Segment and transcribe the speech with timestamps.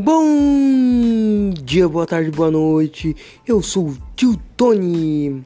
[0.00, 3.16] Bom dia, boa tarde, boa noite.
[3.44, 5.44] Eu sou o tio Tony.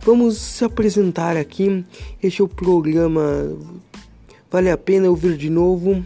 [0.00, 1.84] Vamos se apresentar aqui.
[2.22, 3.22] Este é o programa
[4.50, 6.02] Vale a Pena Ouvir de Novo.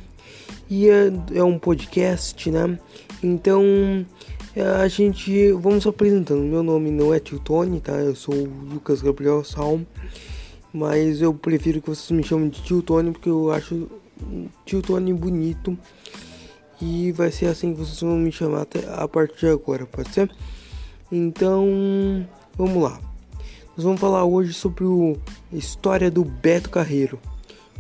[0.69, 2.77] E é, é um podcast, né?
[3.23, 3.63] Então
[4.77, 6.43] a gente vamos apresentando.
[6.43, 7.93] Meu nome não é tio Tony, tá?
[7.93, 9.83] Eu sou o Lucas Gabriel Salm.
[10.75, 13.89] Mas eu prefiro que vocês me chamem de tio Tony porque eu acho
[14.67, 15.79] tio Tony bonito.
[16.81, 20.09] E vai ser assim que vocês vão me chamar até a partir de agora, pode
[20.15, 20.31] ser?
[21.13, 22.99] Então, vamos lá.
[23.77, 24.85] Nós vamos falar hoje sobre
[25.53, 27.21] a história do Beto Carreiro,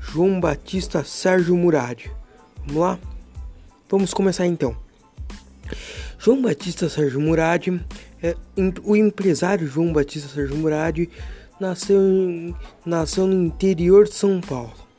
[0.00, 2.10] João Batista Sérgio Murad.
[2.66, 2.98] Vamos lá?
[3.88, 4.76] Vamos começar então.
[6.18, 7.68] João Batista Sérgio Murad,
[8.22, 8.36] é,
[8.84, 11.08] o empresário João Batista Sérgio Murad
[11.58, 11.98] nasceu,
[12.84, 14.89] nasceu no interior de São Paulo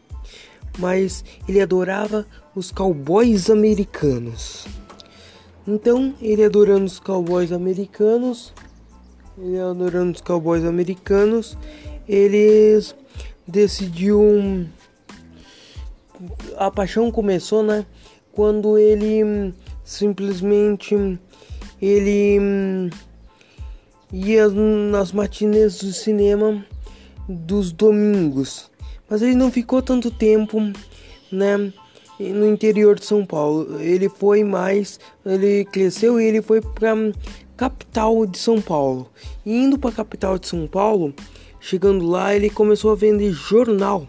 [0.78, 4.66] mas ele adorava os cowboys americanos.
[5.68, 8.54] Então, ele adorando os cowboys americanos,
[9.38, 11.58] ele adorando os cowboys americanos,
[12.08, 12.96] eles
[13.48, 14.68] decidiu
[16.58, 17.86] a paixão começou, né,
[18.32, 20.96] quando ele simplesmente
[21.82, 22.90] ele
[24.12, 26.64] ia nas matinês do cinema
[27.28, 28.71] dos domingos
[29.12, 30.58] mas ele não ficou tanto tempo,
[31.30, 31.74] né?
[32.18, 36.96] No interior de São Paulo, ele foi mais, ele cresceu e ele foi para
[37.58, 39.10] capital de São Paulo.
[39.46, 41.14] E indo para a capital de São Paulo,
[41.60, 44.08] chegando lá, ele começou a vender jornal.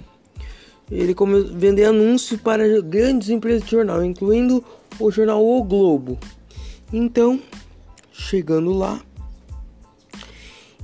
[0.89, 4.63] Ele começou a vender anúncios para grandes empresas de jornal, incluindo
[5.01, 6.17] o jornal O Globo.
[6.93, 7.41] Então,
[8.13, 9.01] chegando lá,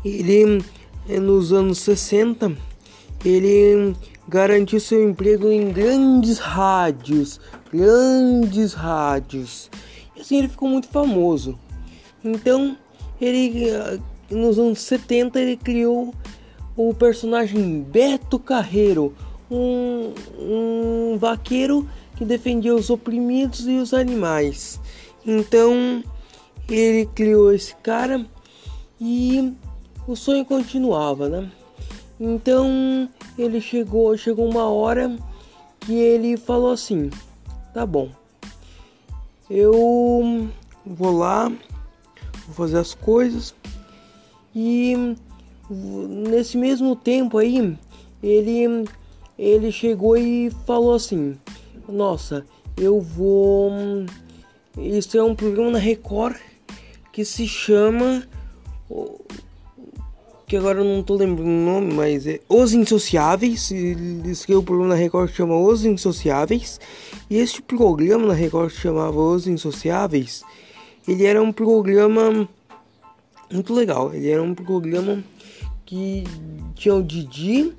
[0.04, 0.64] ele
[1.08, 2.66] eh, nos anos 60
[3.24, 3.94] ele
[4.28, 7.40] garantiu seu emprego em grandes rádios,
[7.72, 9.70] grandes rádios.
[10.16, 11.58] E assim ele ficou muito famoso.
[12.24, 12.76] Então,
[13.20, 13.70] ele
[14.30, 16.14] nos anos 70 ele criou
[16.76, 19.14] o personagem Beto Carreiro,
[19.50, 24.80] um, um vaqueiro que defendia os oprimidos e os animais.
[25.26, 26.02] Então,
[26.68, 28.24] ele criou esse cara
[29.00, 29.54] e
[30.06, 31.50] o sonho continuava, né?
[32.20, 33.08] Então
[33.38, 35.16] ele chegou, chegou uma hora
[35.80, 37.10] que ele falou assim:
[37.72, 38.10] "Tá bom.
[39.48, 40.48] Eu
[40.84, 43.54] vou lá, vou fazer as coisas".
[44.54, 45.14] E
[45.70, 47.76] nesse mesmo tempo aí,
[48.22, 48.84] ele
[49.38, 51.36] ele chegou e falou assim:
[51.88, 52.44] "Nossa,
[52.76, 53.70] eu vou
[54.76, 56.36] isso é um programa na Record
[57.12, 58.22] que se chama
[60.48, 63.70] que agora eu não tô lembrando o nome, mas é Os Insociáveis.
[63.70, 66.80] Eles que o programa na Record chama Os Insociáveis.
[67.28, 70.42] E este programa na Record chamava Os Insociáveis.
[71.06, 72.48] Ele era um programa
[73.52, 74.14] muito legal.
[74.14, 75.22] Ele era um programa
[75.84, 76.24] que
[76.74, 77.74] tinha o Didi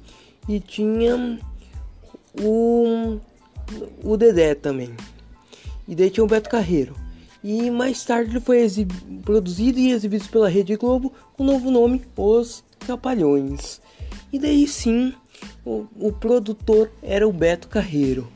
[0.47, 1.39] e tinha
[2.39, 3.17] o,
[4.03, 4.91] o Dedé também.
[5.87, 6.93] E daí tinha o Beto Carreiro
[7.43, 8.67] e mais tarde ele foi
[9.23, 13.81] produzido e exibido pela Rede Globo com o novo nome Os Capalhões.
[14.31, 15.13] E daí sim,
[15.65, 18.27] o, o produtor era o Beto Carreiro.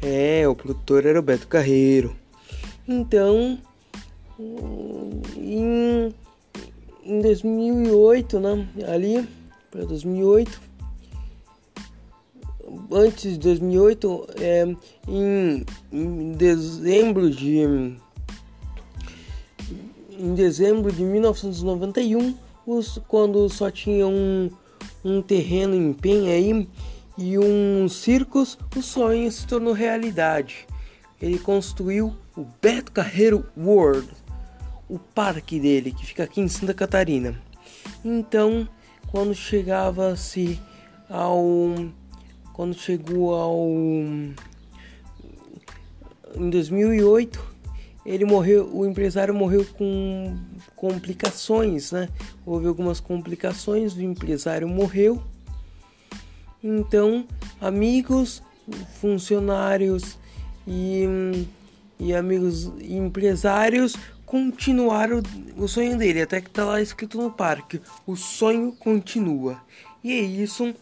[0.00, 2.16] É, o produtor era o Beto Carreiro.
[2.86, 3.58] Então,
[5.36, 6.14] em,
[7.04, 9.28] em 2008, né, ali
[9.70, 10.67] para 2008,
[12.90, 14.76] antes de 2008, é,
[15.08, 17.96] em, em dezembro de
[20.18, 22.34] em dezembro de 1991,
[22.66, 24.50] os, quando só tinha um,
[25.04, 26.68] um terreno em Penha aí
[27.16, 30.66] e um circos, o sonho se tornou realidade.
[31.20, 34.08] Ele construiu o Beto Carreiro World,
[34.88, 37.40] o parque dele que fica aqui em Santa Catarina.
[38.04, 38.68] Então,
[39.10, 40.60] quando chegava-se
[41.08, 41.74] ao
[42.58, 43.68] quando chegou ao
[46.34, 47.40] em 2008
[48.04, 50.36] ele morreu o empresário morreu com
[50.74, 52.08] complicações né?
[52.44, 55.22] Houve algumas complicações o empresário morreu.
[56.60, 57.24] Então
[57.60, 58.42] amigos
[59.00, 60.18] funcionários
[60.66, 61.04] e,
[61.96, 63.94] e amigos empresários
[64.26, 65.22] continuaram
[65.56, 69.62] o sonho dele até que tá lá escrito no parque o sonho continua
[70.02, 70.74] e é isso.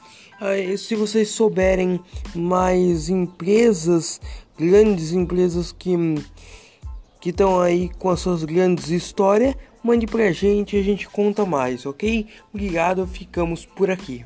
[0.79, 2.01] Se vocês souberem
[2.35, 4.21] mais empresas,
[4.59, 5.97] grandes empresas que
[7.19, 11.85] que estão aí com as suas grandes histórias, mande pra gente, a gente conta mais,
[11.85, 12.27] ok?
[12.53, 14.25] Obrigado, ficamos por aqui.